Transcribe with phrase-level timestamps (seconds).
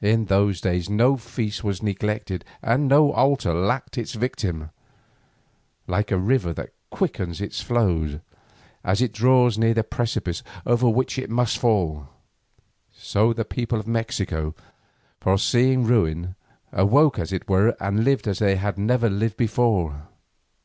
[0.00, 4.70] In those days no feast was neglected and no altar lacked its victim.
[5.88, 8.20] Like a river that quickens its flow
[8.84, 12.06] as it draws near the precipice over which it must fall,
[12.94, 14.54] so the people of Mexico,
[15.20, 16.36] foreseeing ruin,
[16.70, 20.02] awoke as it were and lived as they had never lived before.